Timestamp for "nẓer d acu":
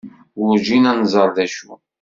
0.99-1.71